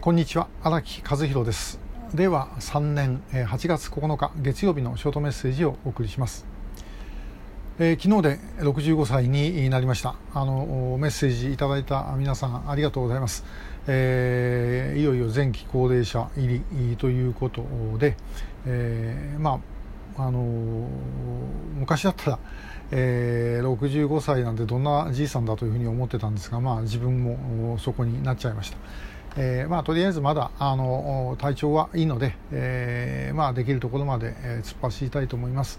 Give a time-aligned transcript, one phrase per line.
[0.00, 1.78] こんにちは荒木和弘です。
[2.14, 6.46] 令和3年8月9日月曜日のショートメッセージをお送りします、
[7.78, 10.14] えー、昨日で65歳になりました。
[10.32, 13.44] あのメッセージいただいた皆さんありがとうございます、
[13.88, 17.62] えー、いよいよ前期高齢者入りということ
[17.98, 18.16] で、
[18.64, 19.60] えー、ま
[20.16, 20.88] ああの
[21.74, 22.38] 昔だったら
[22.92, 28.78] えー、65歳なんてどんなじいさんだというふうに思ってたんですが、まあ、自分もそこになっちゃいました。
[29.36, 35.78] えーまあ、とりあえずまだあの体調はいいので、えーまあ、できるところまで、えー、突っ走りたいと思います、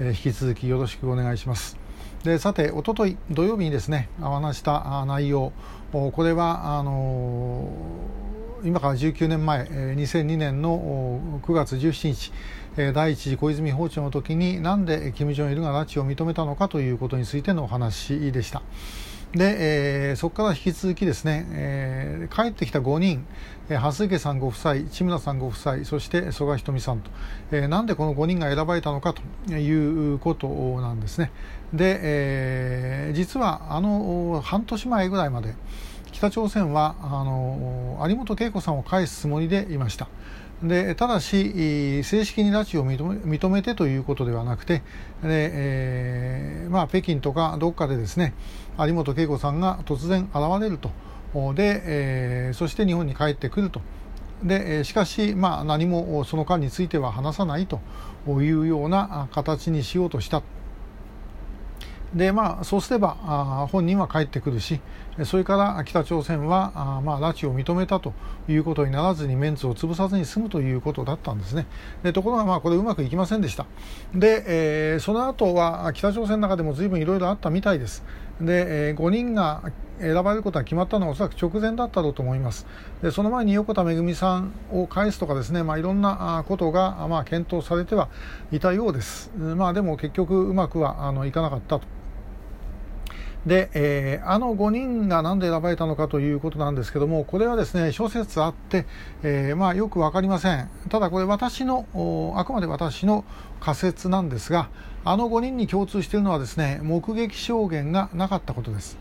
[0.00, 1.78] え、引き続きよろしくお願いします。
[2.24, 5.52] でさておととい土曜日にですねお話した内容。
[5.92, 7.70] これはあの
[8.64, 12.32] 今から19年前2002年の9月17日
[12.92, 18.62] 第一次小泉訪朝の時になんで金正日が拉致を認めたのかということについてのお話でした。
[19.34, 23.26] で、えー、そこから引き続きですね、えー、帰ってきた5人、
[23.68, 27.10] えー、蓮池さんご夫妻、千村さんご夫妻、そして曽我ひとみさんと、
[27.50, 30.48] えー、なんでこの5人が選ばれたのかということ
[30.80, 31.32] なんですね。
[31.72, 35.54] で、えー、実はあの半年前ぐらいまで
[36.12, 40.08] 北朝鮮はあの有本恵子さんを返すつもりでいました。
[40.62, 44.78] でただし、正式に拉致を認めてということではなくて、
[45.22, 48.32] でえーまあ、北京とかどっかでですね
[48.78, 50.90] 有本恵子さんが突然現れると。
[51.54, 53.82] で、えー、そして日本に帰ってくると。
[54.42, 57.80] でしかし、まあ、何もその間については話さないと
[58.26, 60.42] いうような形にしようとした。
[62.14, 64.80] でまあ、そうすればあ本人は帰ってくるし
[65.24, 68.12] それから北朝鮮はあ、まあ、拉致を認めたと
[68.48, 71.66] いうことにならずにメンツを潰さずに済むということだったんですね。
[72.02, 73.66] でところがまあこれうまくいきませんでした。
[74.14, 78.04] で、えー、その後は北朝鮮の中でも随分いろいろあったみたいです。
[78.40, 79.62] で、えー、5人が
[79.98, 82.66] 選ばれることが決まったのはおそらく直前だったろうと思います。
[83.02, 88.08] でその前に横田めぐみさんを返すとかですね、まあ、いろんなことが、まあ、検討されては
[88.52, 91.95] いたようです、まあ、でも結局うまくはあのいかなかったと。
[93.46, 98.86] で、えー、あの5人が何で選ばれたのかということなんですけどもこれはですね諸説あって、
[99.22, 100.68] えー、まあ、よく分かりません。
[100.88, 101.86] ただこれ私の
[102.36, 103.24] あくまで私の
[103.60, 104.68] 仮説なんですが
[105.04, 108.98] あの5人に共通しているのはですね目撃証言がなかったことです。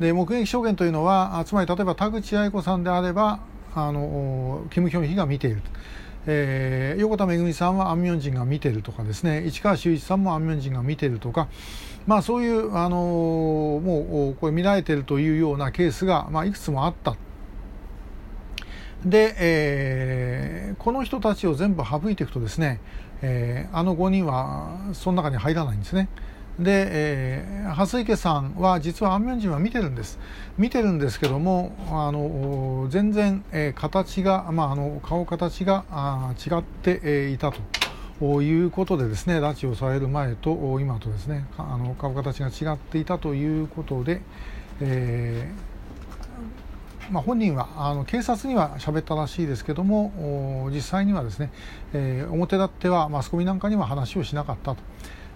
[0.00, 3.40] で目撃証言というのはつまり例えば田口八重子さんであれば
[3.74, 5.62] あのキム・ヒョンヒが見ている。
[6.26, 11.48] えー、横田めぐみさんはアン・ミョンジンが見てるとかですね市川修一さんもアン・ミョンジンが見てるとか、
[12.06, 17.16] まあ、そういう、あのー、もうこれ見られてるというようなケースが、まあ、いくつもあった。
[19.04, 22.80] で、えー、この人たちを全部省いていくとですね、
[23.22, 26.08] えー、あの5人はその中に入らないんですね。
[26.58, 30.18] で、えー、蓮池さんは実は安明神は見てるんです
[30.58, 44.20] 見てるんですけどもあの全然、えー、形が、まあ、あの顔形があ違って、えー、いたということでですね拉致をされる前と今とですねあの顔形が違っていたということで、
[44.80, 45.70] えー
[47.10, 51.50] まあ、本人はあの警察には喋ったらしいですけども実際にはですね、
[51.92, 54.82] えー、表立ってはマスコミなんかには話をしなかったと。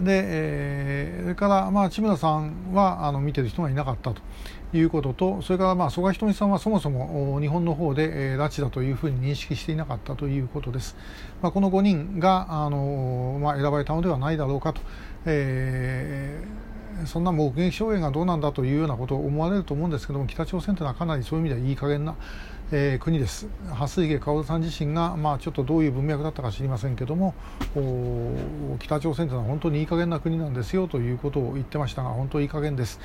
[0.00, 4.20] で、えー、それから、まあ、千村さんはあの見てる人がいなかったと
[4.76, 10.96] いうこととそれから、まあ、曽我ひとみさんはそもそも日本の方で、えー、拉致だというふうに認識していなかったということです、
[11.40, 14.82] まあ、この5人があの、まあ、選ばれたのではないだろうかと、
[15.24, 22.16] えー、そんな目撃証言がどうなんだというようなことを思われると思うんですけども北朝鮮というのはかなりそういう意味ではいい加減な
[22.72, 23.46] えー、国です。
[23.68, 27.32] 蓮池薫さん自身が、まあ、ちょっとどういう文脈だったか知りませんけども
[28.80, 32.98] 北朝鮮というのは本当にいい加減な国なんですよということを言ってましたが本当にいい加減です。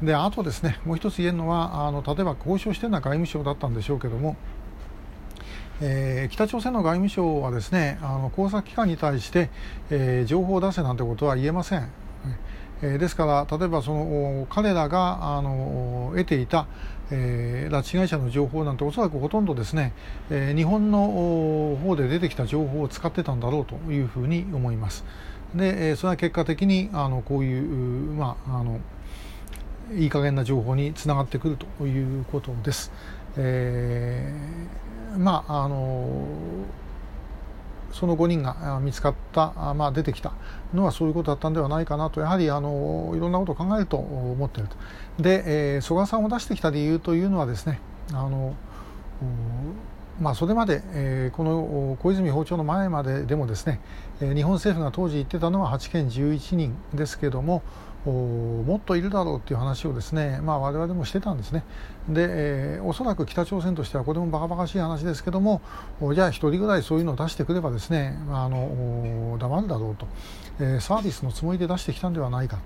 [0.00, 4.36] であとですねもう一つ言えるのはあの例えば交渉してるのは外務省だったんでしょうけども
[5.80, 9.48] えー、北朝鮮の外務省はですねあの工作機関に対して、
[9.90, 11.88] えー、情報を出せなんてことは言えません。
[12.82, 16.66] えー、ですから例えばその彼らがあの得ていた、
[17.10, 19.92] えー、拉致被害者の情報なんておそらくほとんどですね、
[20.30, 25.04] えー、日本の方で出てきた情報を使ってたんだろうというふうに思います。
[25.54, 27.62] で、えー、それは結果的にあのこういう、
[28.12, 28.80] まあ、あの
[29.94, 32.92] いい加減な情報につながってくるということです。
[33.36, 36.06] えー、まああの
[37.98, 40.32] その5人が見つかった、まあ、出てきた
[40.72, 44.76] のはそういうことだったんではないかなとやはりあのいろんなことを考えると思っていると。
[45.20, 47.80] で、えー、曽我さんを出してきた理由というのはですね
[48.12, 48.54] あの
[50.20, 53.80] まあ、それまで、えー、この小泉訪朝の前まででもですね、
[54.20, 57.62] えー、日本政府が当時言ってたのは8県11人ですけれども
[58.10, 61.64] もっといるだろうという話をですね、まあ、我々もしてたんですね。
[62.08, 65.60] で、えー、おそらく北朝鮮としてはこれもバカバカしい話ですけども
[66.14, 70.06] じゃあ1人ぐらいそういうのを出してくればですねあの黙るだろうと、
[70.58, 72.58] えー、サービスのつもりで出してきたんではないか。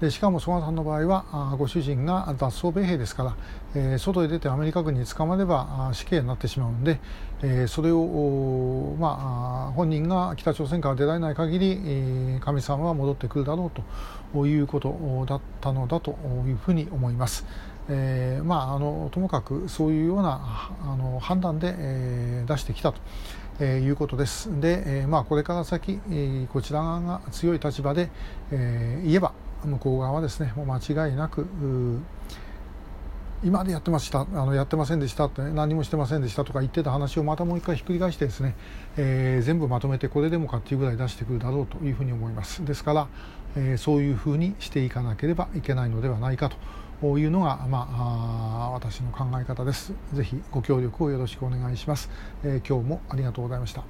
[0.00, 3.36] でしかも曽我さんの場合はあご主人が脱走米兵ですから、
[3.74, 7.00] えー、外へ出てアメリカ軍に捕まれば死刑になってしまうんで、
[7.42, 9.39] えー、それを、まあ、
[9.74, 17.46] 本人が北朝鮮から出られない限り、神さんは戻ってくるだろうということだったのだというふうに思います。
[17.88, 23.00] えーまあ、あのともかくそういうようなあの判断で、えー、出してきたと。
[23.62, 24.48] えー、いうことです。
[24.58, 28.08] で、えーまあ、これから先、えー、こちら側が強い立場で、
[28.50, 29.34] え、言えば
[29.64, 31.46] 向こう側はですねもう間違いなく
[33.42, 38.54] 今までやってましたあのやってませんでしたって何もしてませんでしたとか言ってた話をまたもう一回ひっくり返してですね、
[38.98, 42.62] えー、全部まとめてこれでもかっていうぐらい出してくるだろうというふうに思います。
[42.66, 43.08] ですから、
[43.56, 46.50] えー、そういうふうにしていかなければいけないのではないか
[47.00, 49.94] というのが、まあ、私の考え方です。
[50.12, 52.10] ぜひご協力をよろしくお願いします、
[52.44, 53.78] えー、今日もありがとうございました。